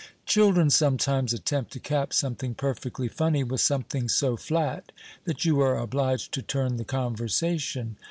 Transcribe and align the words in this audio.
Children 0.25 0.71
sometimes 0.71 1.31
attempt 1.31 1.71
to 1.73 1.79
cap 1.79 2.11
something 2.11 2.55
perfectly 2.55 3.07
funny 3.07 3.43
with 3.43 3.61
something 3.61 4.09
so 4.09 4.35
flat 4.35 4.91
that 5.25 5.45
you 5.45 5.59
are 5.59 5.77
obliged 5.77 6.31
to 6.31 6.41
turn 6.41 6.77
the 6.77 6.83
conversation. 6.85 7.97